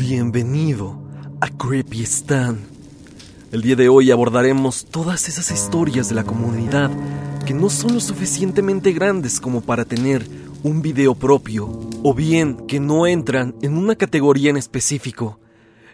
[0.00, 0.98] Bienvenido
[1.42, 2.58] a Creepy Stan.
[3.52, 6.90] El día de hoy abordaremos todas esas historias de la comunidad
[7.44, 10.26] que no son lo suficientemente grandes como para tener
[10.62, 11.68] un video propio,
[12.02, 15.38] o bien que no entran en una categoría en específico.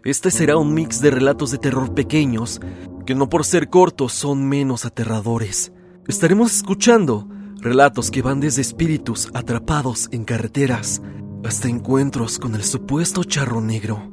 [0.04, 2.60] Este será un mix de relatos de terror pequeños
[3.06, 5.72] que no por ser cortos son menos aterradores.
[6.06, 7.26] Estaremos escuchando
[7.60, 11.02] relatos que van desde espíritus atrapados en carreteras
[11.46, 14.12] hasta encuentros con el supuesto charro negro.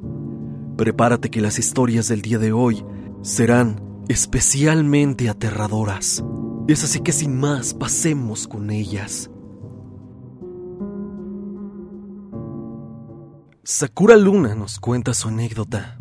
[0.77, 2.85] Prepárate que las historias del día de hoy
[3.21, 6.23] serán especialmente aterradoras.
[6.67, 9.29] Es así que sin más, pasemos con ellas.
[13.63, 15.97] Sakura Luna nos cuenta su anécdota.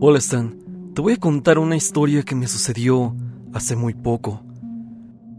[0.00, 0.56] Hola Stan,
[0.94, 3.14] te voy a contar una historia que me sucedió
[3.52, 4.42] hace muy poco.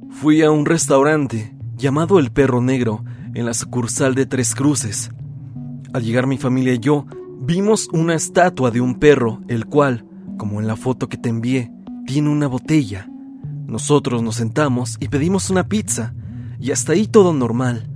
[0.09, 5.11] Fui a un restaurante llamado El Perro Negro en la sucursal de Tres Cruces.
[5.93, 7.05] Al llegar mi familia y yo,
[7.39, 10.05] vimos una estatua de un perro, el cual,
[10.37, 11.71] como en la foto que te envié,
[12.05, 13.09] tiene una botella.
[13.65, 16.13] Nosotros nos sentamos y pedimos una pizza,
[16.59, 17.89] y hasta ahí todo normal.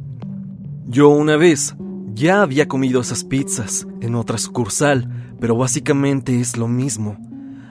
[0.85, 1.75] Yo una vez
[2.13, 7.17] ya había comido esas pizzas en otra sucursal, pero básicamente es lo mismo.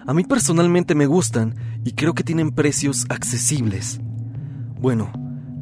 [0.06, 1.54] A mí personalmente me gustan
[1.86, 3.98] y creo que tienen precios accesibles.
[4.78, 5.10] Bueno,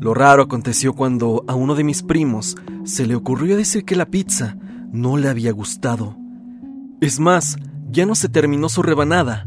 [0.00, 4.06] lo raro aconteció cuando a uno de mis primos se le ocurrió decir que la
[4.06, 4.56] pizza
[4.90, 6.16] no le había gustado.
[7.02, 7.58] Es más,
[7.90, 9.46] ya no se terminó su rebanada.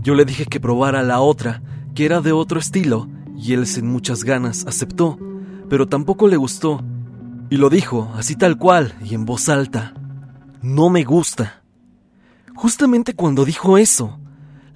[0.00, 1.60] Yo le dije que probara la otra,
[1.92, 5.18] que era de otro estilo, y él sin muchas ganas aceptó,
[5.68, 6.84] pero tampoco le gustó.
[7.50, 9.94] Y lo dijo, así tal cual, y en voz alta.
[10.62, 11.64] No me gusta.
[12.54, 14.20] Justamente cuando dijo eso,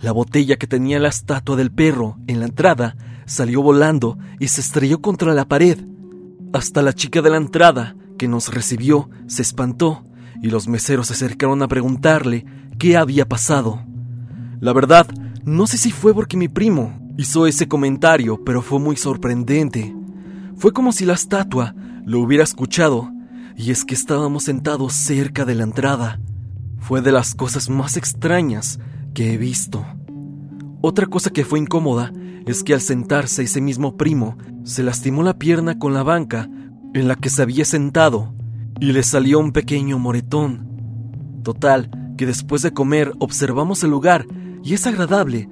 [0.01, 4.61] la botella que tenía la estatua del perro en la entrada salió volando y se
[4.61, 5.79] estrelló contra la pared.
[6.53, 10.05] Hasta la chica de la entrada, que nos recibió, se espantó
[10.43, 12.45] y los meseros se acercaron a preguntarle
[12.79, 13.83] qué había pasado.
[14.61, 15.07] La verdad,
[15.45, 19.95] no sé si fue porque mi primo hizo ese comentario, pero fue muy sorprendente.
[20.57, 23.11] Fue como si la estatua lo hubiera escuchado,
[23.57, 26.21] y es que estábamos sentados cerca de la entrada.
[26.79, 28.79] Fue de las cosas más extrañas
[29.15, 29.87] que he visto.
[30.87, 32.13] Otra cosa que fue incómoda
[32.45, 36.47] es que al sentarse ese mismo primo se lastimó la pierna con la banca
[36.93, 38.35] en la que se había sentado
[38.81, 41.41] y le salió un pequeño moretón.
[41.43, 44.27] Total, que después de comer observamos el lugar
[44.63, 45.49] y es agradable,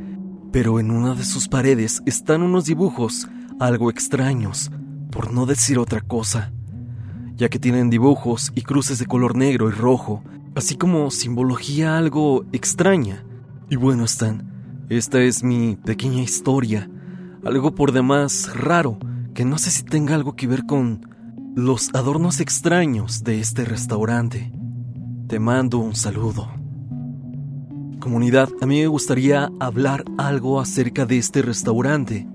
[0.52, 3.26] pero en una de sus paredes están unos dibujos
[3.58, 4.70] algo extraños,
[5.10, 6.52] por no decir otra cosa,
[7.36, 10.22] ya que tienen dibujos y cruces de color negro y rojo,
[10.54, 13.24] así como simbología algo extraña.
[13.70, 14.51] Y bueno, están,
[14.96, 16.90] esta es mi pequeña historia,
[17.44, 18.98] algo por demás raro,
[19.34, 21.06] que no sé si tenga algo que ver con
[21.54, 24.52] los adornos extraños de este restaurante.
[25.28, 26.50] Te mando un saludo.
[28.00, 32.26] Comunidad, a mí me gustaría hablar algo acerca de este restaurante.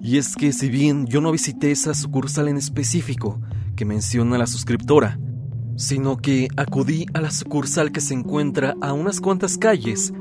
[0.00, 3.40] Y es que si bien yo no visité esa sucursal en específico
[3.74, 5.18] que menciona la suscriptora,
[5.76, 10.12] sino que acudí a la sucursal que se encuentra a unas cuantas calles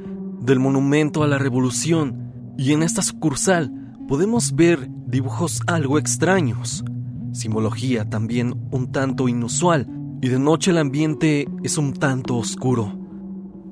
[0.46, 3.72] del Monumento a la Revolución y en esta sucursal
[4.08, 6.86] podemos ver dibujos algo extraños,
[7.34, 9.88] simbología también un tanto inusual
[10.22, 12.98] y de noche el ambiente es un tanto oscuro.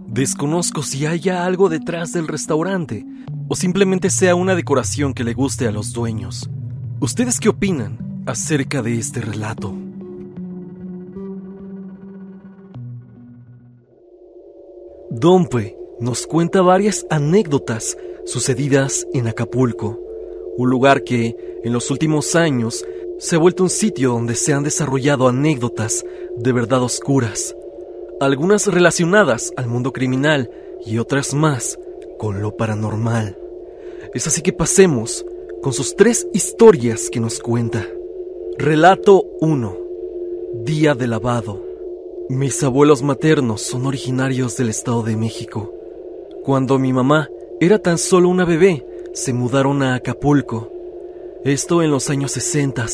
[0.08, 3.06] Desconozco si haya algo detrás del restaurante
[3.48, 6.50] o simplemente sea una decoración que le guste a los dueños.
[7.00, 9.76] ¿Ustedes qué opinan acerca de este relato?
[15.12, 20.02] Dompe nos cuenta varias anécdotas sucedidas en Acapulco,
[20.58, 22.86] un lugar que en los últimos años
[23.20, 26.04] se ha vuelto un sitio donde se han desarrollado anécdotas
[26.36, 27.56] de verdad oscuras,
[28.20, 30.52] algunas relacionadas al mundo criminal
[30.86, 31.80] y otras más
[32.20, 33.38] con lo paranormal.
[34.14, 35.26] Es así que pasemos
[35.62, 37.88] con sus tres historias que nos cuenta.
[38.58, 39.78] Relato 1.
[40.66, 41.64] Día de lavado.
[42.28, 45.74] Mis abuelos maternos son originarios del Estado de México.
[46.44, 47.30] Cuando mi mamá
[47.62, 50.70] era tan solo una bebé, se mudaron a Acapulco.
[51.46, 52.86] Esto en los años 60.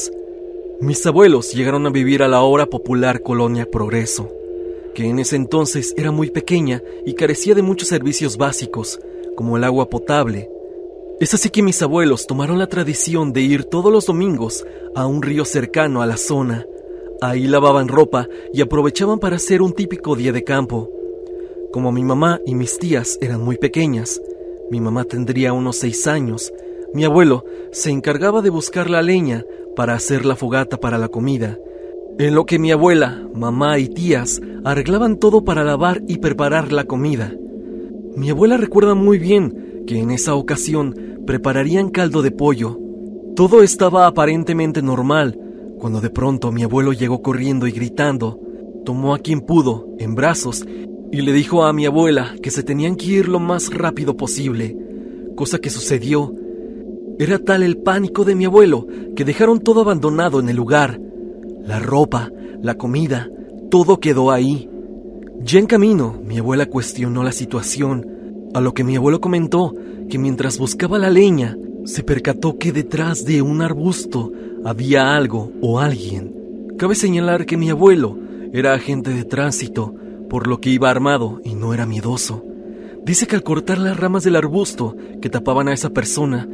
[0.81, 4.29] Mis abuelos llegaron a vivir a la ahora popular colonia Progreso,
[4.93, 8.99] que en ese entonces era muy pequeña y carecía de muchos servicios básicos,
[9.35, 10.47] como el agua potable.
[11.19, 14.63] Es así que mis abuelos tomaron la tradición de ir todos los domingos
[14.93, 16.67] a un río cercano a la zona.
[17.19, 20.91] Ahí lavaban ropa y aprovechaban para hacer un típico día de campo.
[21.71, 24.19] Como mi mamá y mis tías eran muy pequeñas,
[24.71, 26.51] mi mamá tendría unos seis años,
[26.95, 29.45] mi abuelo se encargaba de buscar la leña
[29.75, 31.57] para hacer la fogata para la comida,
[32.17, 36.83] En lo que mi abuela, mamá y tías arreglaban todo para lavar y preparar la
[36.83, 37.33] comida.
[38.15, 40.95] Mi abuela recuerda muy bien que en esa ocasión
[41.25, 42.77] prepararían caldo de pollo.
[43.37, 45.39] Todo estaba aparentemente normal,
[45.79, 48.37] cuando de pronto mi abuelo llegó corriendo y gritando,
[48.83, 50.65] tomó a quien pudo en brazos
[51.11, 54.77] y le dijo a mi abuela que se tenían que ir lo más rápido posible,
[55.35, 56.33] cosa que sucedió.
[57.17, 60.99] Era tal el pánico de mi abuelo que dejaron todo abandonado en el lugar.
[61.65, 63.29] La ropa, la comida,
[63.69, 64.69] todo quedó ahí.
[65.41, 68.05] Ya en camino, mi abuela cuestionó la situación,
[68.53, 69.73] a lo que mi abuelo comentó
[70.09, 74.31] que mientras buscaba la leña, se percató que detrás de un arbusto
[74.63, 76.35] había algo o alguien.
[76.77, 78.17] Cabe señalar que mi abuelo
[78.53, 79.93] era agente de tránsito,
[80.29, 82.43] por lo que iba armado y no era miedoso.
[83.05, 86.47] Dice que al cortar las ramas del arbusto que tapaban a esa persona,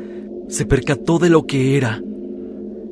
[0.47, 2.01] se percató de lo que era.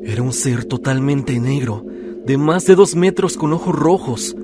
[0.04, 1.86] Era un ser totalmente negro,
[2.26, 4.36] de más de dos metros con ojos rojos,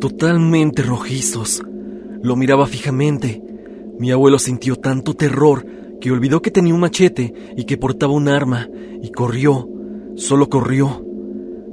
[0.00, 1.62] totalmente rojizos.
[2.22, 3.42] Lo miraba fijamente.
[3.98, 5.66] Mi abuelo sintió tanto terror
[6.00, 8.68] que olvidó que tenía un machete y que portaba un arma
[9.02, 9.68] y corrió,
[10.16, 11.04] solo corrió.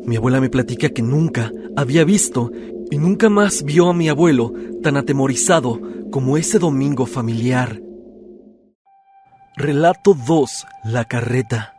[0.06, 2.52] Mi abuela me platica que nunca había visto
[2.92, 5.80] y nunca más vio a mi abuelo tan atemorizado
[6.12, 7.82] como ese domingo familiar.
[9.56, 10.68] Relato 2.
[10.86, 11.74] La carreta.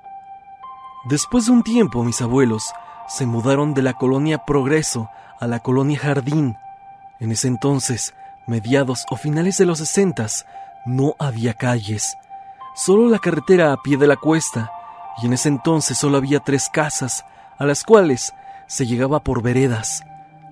[1.09, 2.73] Después de un tiempo mis abuelos
[3.09, 5.09] se mudaron de la colonia Progreso
[5.41, 6.57] a la colonia Jardín.
[7.19, 8.15] En ese entonces,
[8.47, 10.47] mediados o finales de los sesentas,
[10.87, 12.17] no había calles,
[12.75, 14.71] solo la carretera a pie de la cuesta,
[15.23, 17.25] y en ese entonces solo había tres casas,
[17.59, 18.33] a las cuales
[18.67, 20.05] se llegaba por veredas,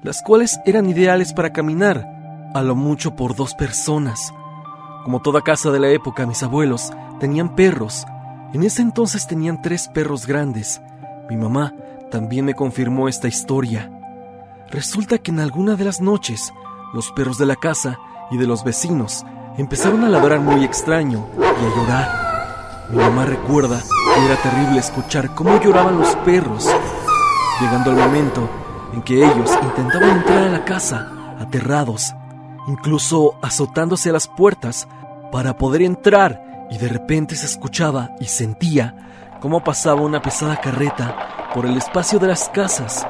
[0.03, 4.33] las cuales eran ideales para caminar, a lo mucho por dos personas.
[5.05, 8.07] Como toda casa de la época, mis abuelos tenían perros.
[8.53, 10.81] En ese entonces tenían tres perros grandes.
[11.29, 11.75] Mi mamá
[12.11, 13.91] también me confirmó esta historia.
[14.71, 16.53] Resulta que en alguna de las noches,
[16.95, 17.99] los perros de la casa
[18.31, 19.25] y de los vecinos
[19.57, 22.89] empezaron a ladrar muy extraño y a llorar.
[22.91, 23.83] Mi mamá recuerda
[24.15, 26.67] que era terrible escuchar cómo lloraban los perros,
[27.61, 28.49] llegando el momento
[28.93, 32.15] en que ellos intentaban entrar a la casa, aterrados,
[32.67, 34.89] incluso azotándose a las puertas
[35.31, 38.95] para poder entrar y de repente se escuchaba y sentía
[39.41, 43.07] cómo pasaba una pesada carreta por el espacio de las casas.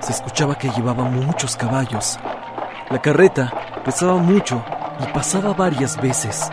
[0.00, 2.18] Se escuchaba que llevaba muchos caballos.
[2.90, 3.52] La carreta
[3.84, 4.64] pesaba mucho
[5.00, 6.50] y pasaba varias veces.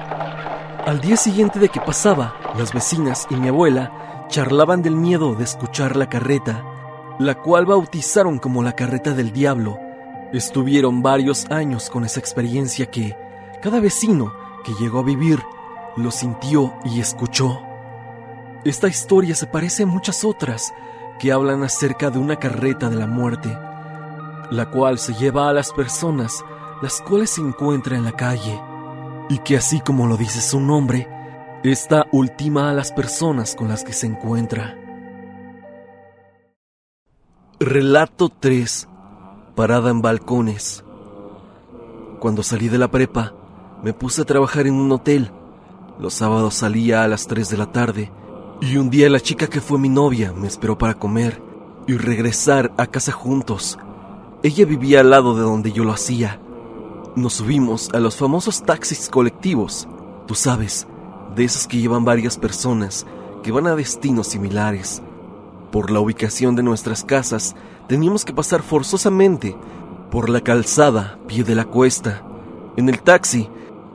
[0.85, 5.43] Al día siguiente de que pasaba, las vecinas y mi abuela charlaban del miedo de
[5.43, 6.63] escuchar la carreta,
[7.19, 9.77] la cual bautizaron como la carreta del diablo.
[10.31, 13.15] Estuvieron varios años con esa experiencia que
[13.61, 14.33] cada vecino
[14.63, 15.39] que llegó a vivir
[15.97, 17.61] lo sintió y escuchó.
[18.63, 20.73] Esta historia se parece a muchas otras
[21.19, 23.49] que hablan acerca de una carreta de la muerte,
[24.49, 26.43] la cual se lleva a las personas
[26.81, 28.59] las cuales se encuentra en la calle,
[29.27, 31.09] y que así como lo dice su nombre,
[31.63, 34.77] esta ultima a las personas con las que se encuentra.
[37.59, 38.87] Relato 3.
[39.55, 40.83] Parada en balcones.
[42.19, 43.33] Cuando salí de la prepa,
[43.83, 45.31] me puse a trabajar en un hotel.
[45.99, 48.11] Los sábados salía a las 3 de la tarde
[48.61, 51.41] y un día la chica que fue mi novia me esperó para comer
[51.87, 53.77] y regresar a casa juntos.
[54.43, 56.39] Ella vivía al lado de donde yo lo hacía
[57.15, 59.87] nos subimos a los famosos taxis colectivos,
[60.27, 60.87] tú sabes,
[61.35, 63.05] de esos que llevan varias personas
[63.43, 65.01] que van a destinos similares.
[65.71, 67.55] Por la ubicación de nuestras casas,
[67.87, 69.55] teníamos que pasar forzosamente
[70.09, 72.23] por la calzada, pie de la cuesta.
[72.75, 73.49] En el taxi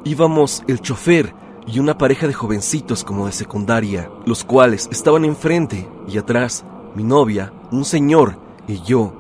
[0.04, 1.34] íbamos el chofer
[1.66, 6.64] y una pareja de jovencitos como de secundaria, los cuales estaban enfrente y atrás
[6.94, 8.38] mi novia, un señor
[8.68, 9.12] y yo.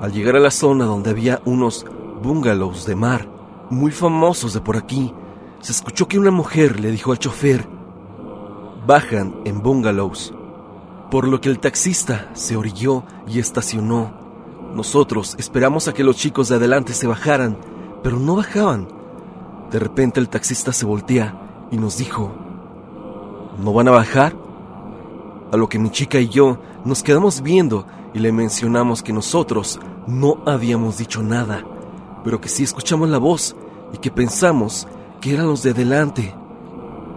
[0.00, 1.86] Al llegar a la zona donde había unos
[2.22, 3.28] bungalows de mar,
[3.70, 5.14] muy famosos de por aquí,
[5.60, 7.66] se escuchó que una mujer le dijo al chofer,
[8.86, 10.34] bajan en bungalows,
[11.12, 14.14] por lo que el taxista se orilló y estacionó.
[14.74, 17.58] Nosotros esperamos a que los chicos de adelante se bajaran,
[18.02, 18.88] pero no bajaban.
[19.70, 22.32] De repente el taxista se voltea y nos dijo,
[23.62, 24.34] ¿no van a bajar?
[25.52, 29.80] A lo que mi chica y yo nos quedamos viendo y le mencionamos que nosotros
[30.06, 31.66] no habíamos dicho nada
[32.24, 33.56] pero que sí escuchamos la voz
[33.92, 34.86] y que pensamos
[35.20, 36.34] que eran los de delante.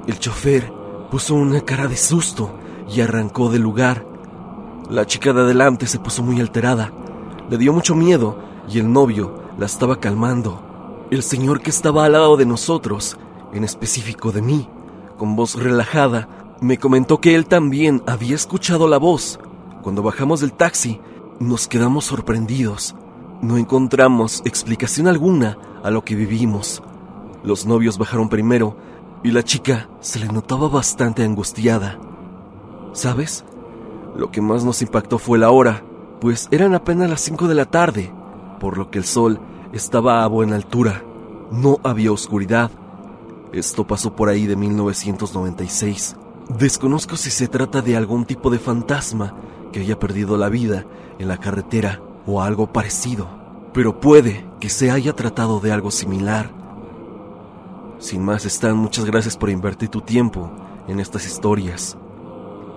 [0.07, 0.71] El chofer
[1.09, 2.51] puso una cara de susto
[2.89, 4.05] y arrancó del lugar.
[4.89, 6.91] La chica de adelante se puso muy alterada,
[7.49, 8.37] le dio mucho miedo
[8.69, 11.07] y el novio la estaba calmando.
[11.11, 13.17] El señor que estaba al lado de nosotros,
[13.53, 14.67] en específico de mí,
[15.17, 16.27] con voz relajada,
[16.61, 19.39] me comentó que él también había escuchado la voz.
[19.81, 20.99] Cuando bajamos del taxi,
[21.37, 22.95] Nos quedamos sorprendidos.
[23.41, 26.81] No encontramos explicación alguna a lo que vivimos.
[27.43, 28.77] Los novios bajaron primero
[29.21, 31.99] y la chica se le notaba bastante angustiada.
[32.95, 33.43] ¿Sabes?
[34.15, 35.83] Lo que más nos impactó fue la hora,
[36.21, 38.13] pues eran apenas las 5 de la tarde,
[38.57, 39.41] por lo que el sol
[39.73, 41.03] estaba a buena altura.
[41.51, 42.71] No había oscuridad.
[43.51, 46.15] Esto pasó por ahí de 1996.
[46.57, 49.35] Desconozco si se trata de algún tipo de fantasma
[49.73, 50.85] que haya perdido la vida
[51.19, 53.27] en la carretera o algo parecido,
[53.73, 56.49] pero puede que se haya tratado de algo similar.
[57.99, 60.49] Sin más, Stan, muchas gracias por invertir tu tiempo
[60.87, 61.97] en estas historias.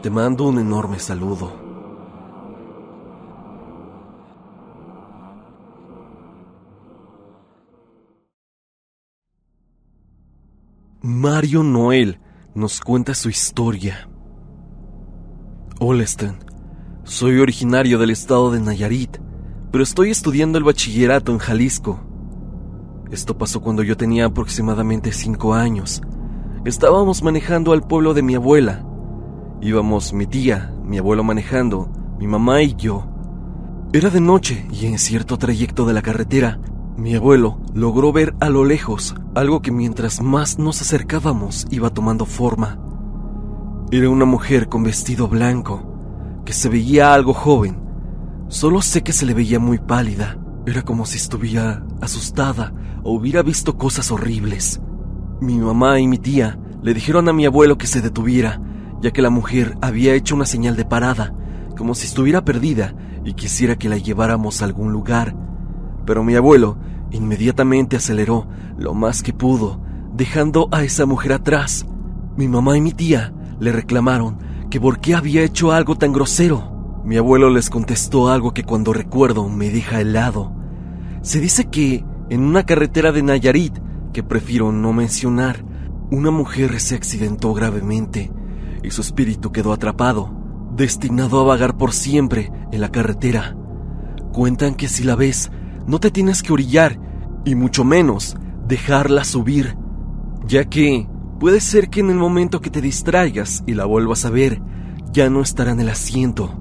[0.02, 1.52] Te mando un enorme saludo.
[11.02, 12.20] Mario Noel
[12.54, 14.08] nos cuenta su historia.
[15.80, 16.38] Hola Stan,
[17.02, 19.18] soy originario del estado de Nayarit,
[19.72, 21.98] pero estoy estudiando el bachillerato en Jalisco.
[23.10, 26.02] Esto pasó cuando yo tenía aproximadamente cinco años.
[26.64, 28.87] Estábamos manejando al pueblo de mi abuela,
[29.60, 33.08] Íbamos mi tía, mi abuelo manejando, mi mamá y yo.
[33.92, 36.60] Era de noche y en cierto trayecto de la carretera,
[36.96, 42.24] mi abuelo logró ver a lo lejos algo que mientras más nos acercábamos iba tomando
[42.24, 42.78] forma.
[43.90, 45.82] Era una mujer con vestido blanco,
[46.44, 47.80] que se veía algo joven.
[48.46, 50.38] Solo sé que se le veía muy pálida.
[50.66, 52.72] Era como si estuviera asustada
[53.02, 54.80] o hubiera visto cosas horribles.
[55.40, 58.60] Mi mamá y mi tía le dijeron a mi abuelo que se detuviera
[59.00, 61.32] ya que la mujer había hecho una señal de parada,
[61.76, 65.34] como si estuviera perdida y quisiera que la lleváramos a algún lugar.
[66.04, 66.76] Pero mi abuelo
[67.10, 69.80] inmediatamente aceleró lo más que pudo,
[70.14, 71.86] dejando a esa mujer atrás.
[72.36, 74.38] Mi mamá y mi tía le reclamaron
[74.70, 77.00] que por qué había hecho algo tan grosero.
[77.04, 80.52] Mi abuelo les contestó algo que cuando recuerdo me deja helado.
[81.22, 83.78] Se dice que en una carretera de Nayarit,
[84.12, 85.64] que prefiero no mencionar,
[86.10, 88.30] una mujer se accidentó gravemente
[88.82, 90.30] y su espíritu quedó atrapado,
[90.76, 93.56] destinado a vagar por siempre en la carretera.
[94.32, 95.50] Cuentan que si la ves,
[95.86, 96.98] no te tienes que orillar
[97.44, 99.76] y mucho menos dejarla subir,
[100.46, 101.08] ya que
[101.40, 104.60] puede ser que en el momento que te distraigas y la vuelvas a ver,
[105.12, 106.54] ya no estará en el asiento.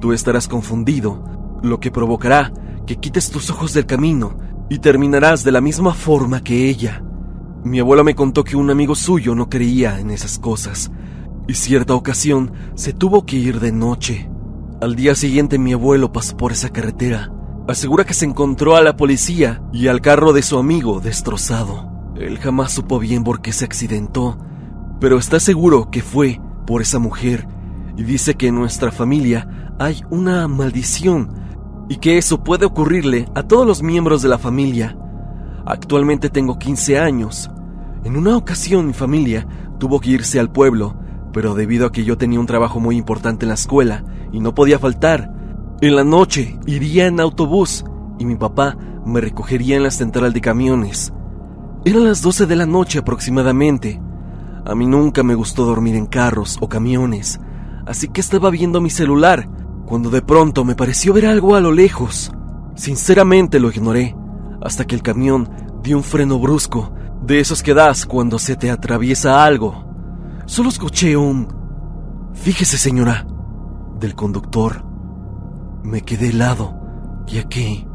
[0.00, 1.24] Tú estarás confundido,
[1.62, 2.52] lo que provocará
[2.86, 4.36] que quites tus ojos del camino
[4.68, 7.02] y terminarás de la misma forma que ella.
[7.64, 10.90] Mi abuelo me contó que un amigo suyo no creía en esas cosas,
[11.50, 14.30] y cierta ocasión se tuvo que ir de noche.
[14.80, 17.32] Al día siguiente mi abuelo pasó por esa carretera.
[17.66, 21.90] Asegura que se encontró a la policía y al carro de su amigo destrozado.
[22.14, 24.38] Él jamás supo bien por qué se accidentó,
[25.00, 27.48] pero está seguro que fue por esa mujer
[27.96, 31.32] y dice que en nuestra familia hay una maldición
[31.88, 34.96] y que eso puede ocurrirle a todos los miembros de la familia.
[35.66, 37.50] Actualmente tengo 15 años.
[38.04, 39.48] En una ocasión mi familia
[39.80, 40.99] tuvo que irse al pueblo
[41.32, 44.54] pero debido a que yo tenía un trabajo muy importante en la escuela y no
[44.54, 45.32] podía faltar,
[45.80, 47.84] en la noche iría en autobús
[48.18, 51.12] y mi papá me recogería en la central de camiones.
[51.84, 54.00] Eran las 12 de la noche aproximadamente.
[54.66, 57.40] A mí nunca me gustó dormir en carros o camiones,
[57.86, 59.48] así que estaba viendo mi celular
[59.86, 62.30] cuando de pronto me pareció ver algo a lo lejos.
[62.76, 64.14] Sinceramente lo ignoré,
[64.62, 65.50] hasta que el camión
[65.82, 69.89] dio un freno brusco, de esos que das cuando se te atraviesa algo.
[70.50, 71.46] Solo escuché un...
[72.34, 73.24] Fíjese, señora,
[74.00, 74.84] del conductor.
[75.84, 76.74] Me quedé helado,
[77.28, 77.86] ya que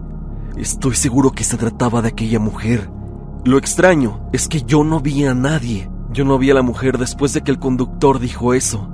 [0.56, 2.90] estoy seguro que se trataba de aquella mujer.
[3.44, 5.92] Lo extraño es que yo no vi a nadie.
[6.14, 8.90] Yo no vi a la mujer después de que el conductor dijo eso.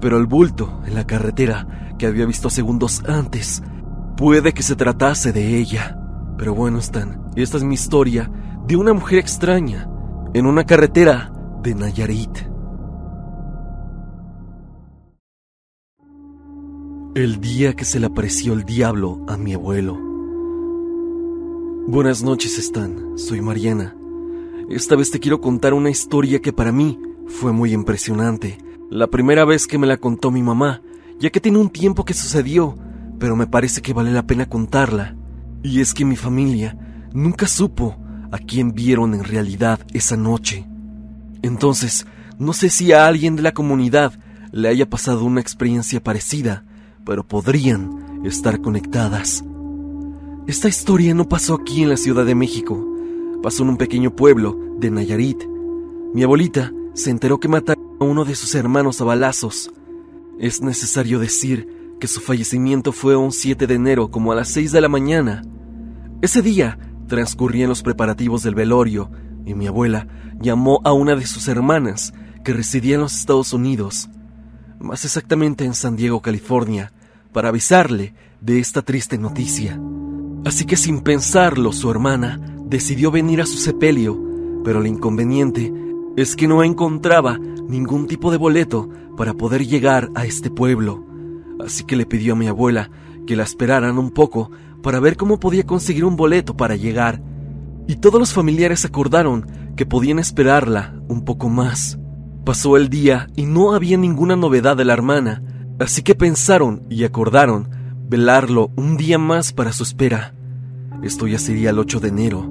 [0.00, 3.60] Pero el bulto en la carretera que había visto segundos antes,
[4.16, 5.98] puede que se tratase de ella.
[6.38, 8.30] Pero bueno, Stan, esta es mi historia
[8.68, 9.88] de una mujer extraña
[10.32, 12.49] en una carretera de Nayarit.
[17.12, 19.98] El día que se le apareció el diablo a mi abuelo.
[21.88, 23.18] Buenas noches, Stan.
[23.18, 23.96] Soy Mariana.
[24.68, 28.58] Esta vez te quiero contar una historia que para mí fue muy impresionante.
[28.90, 30.82] La primera vez que me la contó mi mamá,
[31.18, 32.76] ya que tiene un tiempo que sucedió,
[33.18, 35.16] pero me parece que vale la pena contarla.
[35.64, 36.78] Y es que mi familia
[37.12, 37.96] nunca supo
[38.30, 40.64] a quién vieron en realidad esa noche.
[41.42, 42.06] Entonces,
[42.38, 44.12] no sé si a alguien de la comunidad
[44.52, 46.64] le haya pasado una experiencia parecida,
[47.04, 49.44] pero podrían estar conectadas.
[50.46, 52.86] Esta historia no pasó aquí en la Ciudad de México,
[53.42, 55.44] pasó en un pequeño pueblo de Nayarit.
[56.12, 59.70] Mi abuelita se enteró que mataron a uno de sus hermanos a balazos.
[60.38, 61.68] Es necesario decir
[62.00, 65.42] que su fallecimiento fue un 7 de enero como a las 6 de la mañana.
[66.22, 69.10] Ese día transcurrían los preparativos del velorio
[69.44, 70.06] y mi abuela
[70.40, 72.12] llamó a una de sus hermanas
[72.44, 74.08] que residía en los Estados Unidos,
[74.80, 76.92] más exactamente en San Diego, California,
[77.32, 79.80] para avisarle de esta triste noticia.
[80.44, 84.18] Así que sin pensarlo, su hermana decidió venir a su sepelio,
[84.64, 85.72] pero el inconveniente
[86.16, 91.04] es que no encontraba ningún tipo de boleto para poder llegar a este pueblo.
[91.64, 92.90] Así que le pidió a mi abuela
[93.26, 94.50] que la esperaran un poco
[94.82, 97.22] para ver cómo podía conseguir un boleto para llegar.
[97.86, 99.46] Y todos los familiares acordaron
[99.76, 101.99] que podían esperarla un poco más.
[102.44, 105.42] Pasó el día y no había ninguna novedad de la hermana,
[105.78, 107.68] así que pensaron y acordaron
[108.08, 110.34] velarlo un día más para su espera.
[111.02, 112.50] Esto ya sería el 8 de enero.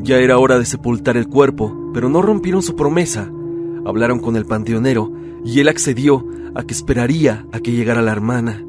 [0.00, 3.30] Ya era hora de sepultar el cuerpo, pero no rompieron su promesa.
[3.86, 5.12] Hablaron con el panteonero
[5.44, 8.64] y él accedió a que esperaría a que llegara la hermana.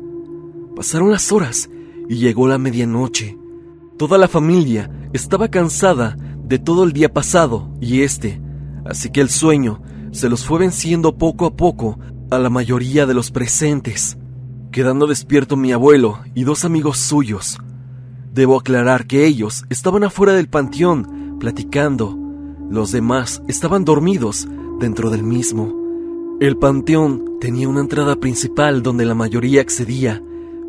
[0.76, 1.70] Pasaron las horas
[2.08, 3.38] y llegó la medianoche.
[3.98, 8.42] Toda la familia estaba cansada de todo el día pasado y este,
[8.86, 9.82] así que el sueño
[10.18, 12.00] se los fue venciendo poco a poco
[12.32, 14.18] a la mayoría de los presentes,
[14.72, 17.60] quedando despierto mi abuelo y dos amigos suyos.
[18.34, 22.18] Debo aclarar que ellos estaban afuera del panteón, platicando.
[22.68, 24.48] Los demás estaban dormidos
[24.80, 25.76] dentro del mismo.
[26.40, 30.24] El panteón tenía una entrada principal donde la mayoría accedía,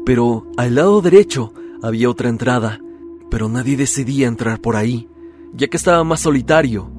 [0.04, 2.80] pero al lado derecho había otra entrada,
[3.30, 5.08] pero nadie decidía entrar por ahí,
[5.54, 6.97] ya que estaba más solitario.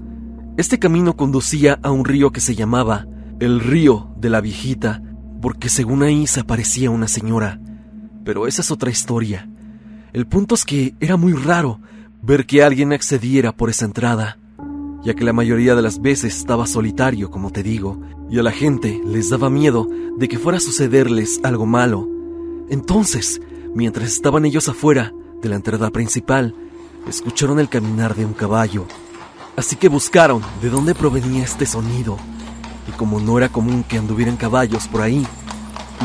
[0.60, 3.08] Este camino conducía a un río que se llamaba
[3.40, 5.02] el río de la viejita,
[5.42, 7.62] porque según ahí se aparecía una señora.
[8.26, 9.48] Pero esa es otra historia.
[10.12, 11.80] El punto es que era muy raro
[12.22, 14.38] ver que alguien accediera por esa entrada,
[15.02, 18.52] ya que la mayoría de las veces estaba solitario, como te digo, y a la
[18.52, 19.88] gente les daba miedo
[20.18, 22.06] de que fuera a sucederles algo malo.
[22.70, 23.40] Entonces,
[23.74, 26.54] mientras estaban ellos afuera de la entrada principal,
[27.08, 28.88] escucharon el caminar de un caballo
[29.56, 32.18] Así que buscaron de dónde provenía este sonido.
[32.88, 35.26] Y como no era común que anduvieran caballos por ahí,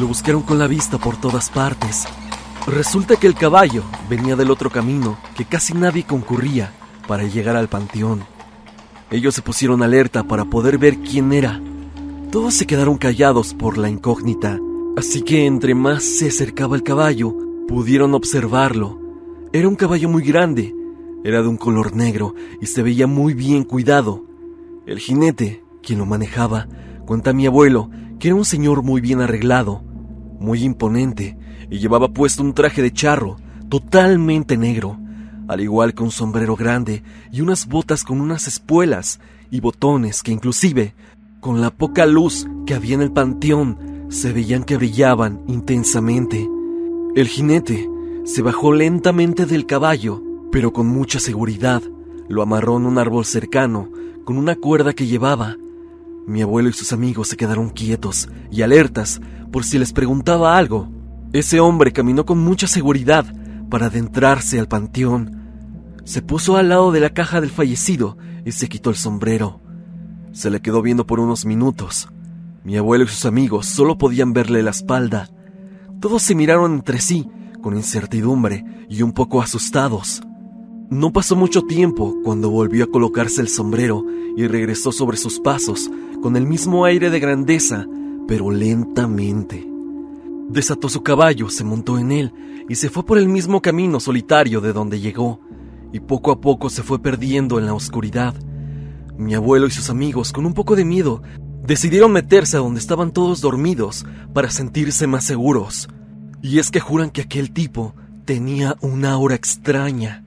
[0.01, 2.05] lo buscaron con la vista por todas partes.
[2.67, 6.73] Resulta que el caballo venía del otro camino que casi nadie concurría
[7.07, 8.25] para llegar al panteón.
[9.11, 11.61] Ellos se pusieron alerta para poder ver quién era.
[12.31, 14.59] Todos se quedaron callados por la incógnita,
[14.97, 17.35] así que entre más se acercaba el caballo,
[17.69, 18.99] pudieron observarlo.
[19.53, 20.75] Era un caballo muy grande,
[21.25, 24.25] era de un color negro y se veía muy bien cuidado.
[24.87, 26.69] El jinete, quien lo manejaba,
[27.07, 29.83] cuenta a mi abuelo que era un señor muy bien arreglado,
[30.39, 31.37] muy imponente,
[31.71, 33.37] y llevaba puesto un traje de charro,
[33.69, 34.99] totalmente negro,
[35.49, 39.19] al igual que un sombrero grande y unas botas con unas espuelas
[39.51, 40.95] y botones que inclusive,
[41.41, 46.49] con la poca luz que había en el panteón, se veían que brillaban intensamente.
[47.15, 47.89] El jinete
[48.25, 50.24] se bajó lentamente del caballo
[50.55, 51.83] pero con mucha seguridad
[52.29, 53.91] lo amarró en un árbol cercano
[54.25, 55.57] con una cuerda que llevaba.
[56.29, 60.89] Mi abuelo y sus amigos se quedaron quietos y alertas por si les preguntaba algo.
[61.33, 63.27] Ese hombre caminó con mucha seguridad
[63.69, 65.43] para adentrarse al panteón.
[66.05, 69.61] Se puso al lado de la caja del fallecido y se quitó el sombrero.
[70.31, 72.09] Se le quedó viendo por unos minutos.
[72.63, 75.31] Mi abuelo y sus amigos solo podían verle la espalda.
[75.99, 77.29] Todos se miraron entre sí
[77.61, 80.23] con incertidumbre y un poco asustados.
[80.91, 84.05] No pasó mucho tiempo cuando volvió a colocarse el sombrero
[84.37, 87.87] y regresó sobre sus pasos con el mismo aire de grandeza,
[88.29, 89.67] pero lentamente.
[90.51, 92.33] Desató su caballo, se montó en él
[92.69, 95.41] y se fue por el mismo camino solitario de donde llegó,
[95.91, 98.35] y poco a poco se fue perdiendo en la oscuridad.
[99.17, 101.23] Mi abuelo y sus amigos, con un poco de miedo,
[101.63, 105.89] decidieron meterse a donde estaban todos dormidos para sentirse más seguros.
[106.43, 107.95] Y es que juran que aquel tipo
[108.27, 110.24] tenía una aura extraña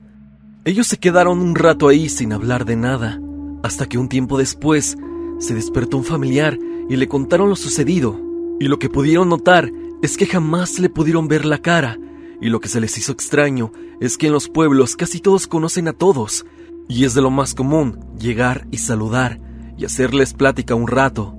[0.68, 3.18] ellos se quedaron un rato ahí sin hablar de nada,
[3.62, 4.98] hasta que un tiempo después
[5.38, 6.58] se despertó un familiar
[6.90, 8.20] y le contaron lo sucedido,
[8.60, 9.70] y lo que pudieron notar
[10.02, 11.96] es que jamás le pudieron ver la cara,
[12.42, 15.88] y lo que se les hizo extraño es que en los pueblos casi todos conocen
[15.88, 16.44] a todos,
[16.86, 19.40] y es de lo más común llegar y saludar
[19.78, 21.34] y hacerles plática un rato,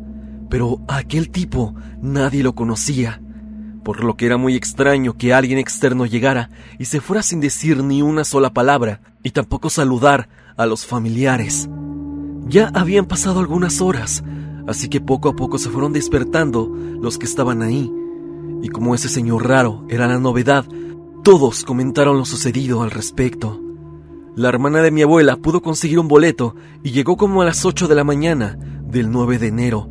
[0.50, 3.22] pero a aquel tipo nadie lo conocía
[3.84, 7.84] por lo que era muy extraño que alguien externo llegara y se fuera sin decir
[7.84, 11.70] ni una sola palabra y tampoco saludar a los familiares.
[12.48, 14.24] Ya habían pasado algunas horas,
[14.68, 16.68] así que poco a poco se fueron despertando
[17.02, 17.92] los que estaban ahí.
[18.62, 20.66] Y como ese señor raro era la novedad,
[21.24, 23.62] todos comentaron lo sucedido al respecto.
[24.36, 27.88] La hermana de mi abuela pudo conseguir un boleto y llegó como a las 8
[27.88, 29.90] de la mañana del 9 de enero.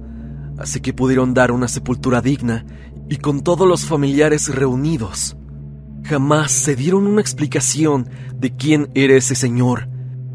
[0.59, 2.67] así que pudieron dar una sepultura digna
[3.09, 5.38] y con todos los familiares reunidos.
[6.09, 9.88] Jamás se dieron una explicación de quién era ese señor.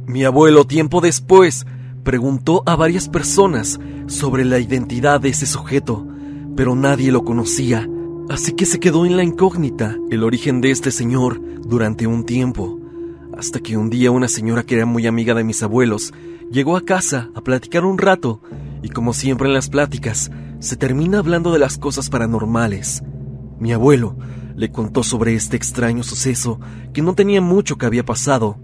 [0.05, 1.65] Mi abuelo tiempo después
[2.03, 6.05] preguntó a varias personas sobre la identidad de ese sujeto,
[6.55, 7.89] pero nadie lo conocía,
[8.29, 12.79] así que se quedó en la incógnita el origen de este señor durante un tiempo,
[13.35, 16.13] hasta que un día una señora que era muy amiga de mis abuelos
[16.51, 18.41] llegó a casa a platicar un rato
[18.83, 23.01] y como siempre en las pláticas, se termina hablando de las cosas paranormales.
[23.57, 24.15] Mi abuelo
[24.55, 26.59] le contó sobre este extraño suceso
[26.93, 28.57] que no tenía mucho que había pasado.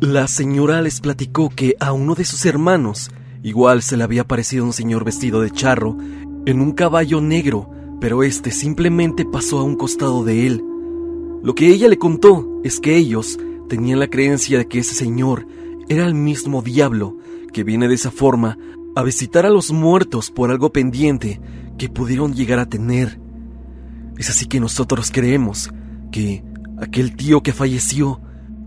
[0.00, 3.10] La señora les platicó que a uno de sus hermanos
[3.42, 5.96] igual se le había aparecido un señor vestido de charro
[6.46, 10.62] en un caballo negro, pero este simplemente pasó a un costado de él.
[11.42, 15.46] Lo que ella le contó es que ellos tenían la creencia de que ese señor
[15.88, 17.16] era el mismo diablo
[17.52, 18.58] que viene de esa forma
[18.96, 21.40] a visitar a los muertos por algo pendiente
[21.78, 23.20] que pudieron llegar a tener.
[24.18, 25.70] Es así que nosotros creemos
[26.12, 26.44] que
[26.78, 28.20] aquel tío que falleció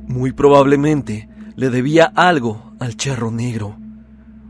[0.08, 3.78] muy probablemente le debía algo al charro negro.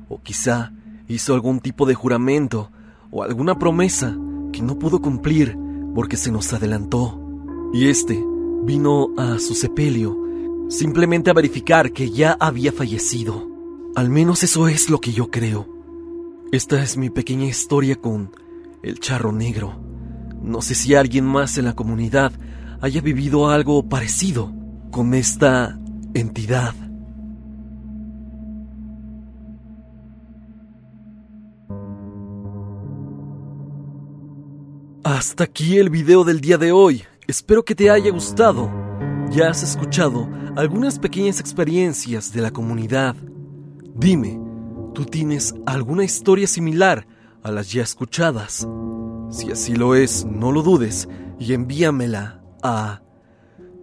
[0.09, 0.73] O quizá
[1.07, 2.71] hizo algún tipo de juramento
[3.11, 4.17] o alguna promesa
[4.51, 5.57] que no pudo cumplir
[5.93, 7.21] porque se nos adelantó.
[7.73, 8.23] Y este
[8.63, 10.17] vino a su sepelio
[10.69, 13.47] simplemente a verificar que ya había fallecido.
[13.95, 15.67] Al menos eso es lo que yo creo.
[16.51, 18.31] Esta es mi pequeña historia con
[18.83, 19.86] el charro negro.
[20.41, 22.31] No sé si alguien más en la comunidad
[22.81, 24.51] haya vivido algo parecido
[24.91, 25.77] con esta
[26.13, 26.73] entidad.
[35.03, 37.03] Hasta aquí el video del día de hoy.
[37.27, 38.69] Espero que te haya gustado.
[39.31, 43.15] Ya has escuchado algunas pequeñas experiencias de la comunidad.
[43.95, 44.39] Dime,
[44.93, 47.07] ¿tú tienes alguna historia similar
[47.41, 48.67] a las ya escuchadas?
[49.29, 51.09] Si así lo es, no lo dudes
[51.39, 53.01] y envíamela a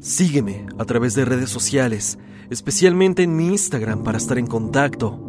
[0.00, 2.18] Sígueme a través de redes sociales,
[2.50, 5.22] especialmente en mi Instagram para estar en contacto.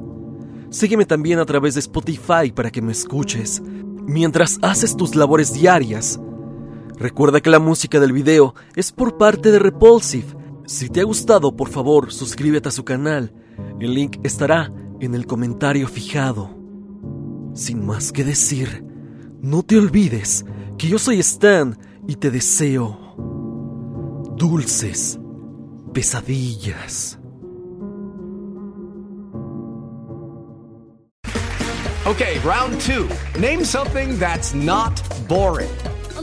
[0.70, 3.62] Sígueme también a través de Spotify para que me escuches
[4.06, 6.20] mientras haces tus labores diarias.
[7.00, 10.36] Recuerda que la música del video es por parte de Repulsive.
[10.66, 13.34] Si te ha gustado, por favor, suscríbete a su canal.
[13.80, 16.58] El link estará en el comentario fijado.
[17.54, 18.84] Sin más que decir,
[19.42, 20.44] no te olvides
[20.78, 22.98] que yo soy Stan y te deseo
[24.36, 25.20] dulces
[25.94, 27.20] pesadillas.
[32.06, 33.08] Okay, round two.
[33.40, 35.70] Name something that's not boring.